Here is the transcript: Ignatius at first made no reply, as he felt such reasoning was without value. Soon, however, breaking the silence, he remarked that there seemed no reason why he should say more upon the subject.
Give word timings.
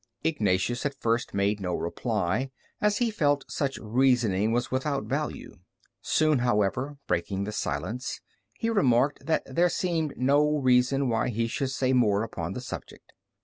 Ignatius 0.23 0.83
at 0.83 0.99
first 0.99 1.31
made 1.35 1.59
no 1.59 1.75
reply, 1.75 2.49
as 2.81 2.97
he 2.97 3.11
felt 3.11 3.45
such 3.47 3.77
reasoning 3.77 4.51
was 4.51 4.71
without 4.71 5.03
value. 5.03 5.57
Soon, 6.01 6.39
however, 6.39 6.97
breaking 7.05 7.43
the 7.43 7.51
silence, 7.51 8.19
he 8.57 8.71
remarked 8.71 9.23
that 9.27 9.43
there 9.45 9.69
seemed 9.69 10.17
no 10.17 10.57
reason 10.57 11.07
why 11.07 11.29
he 11.29 11.45
should 11.45 11.69
say 11.69 11.93
more 11.93 12.23
upon 12.23 12.53
the 12.53 12.61
subject. 12.61 13.13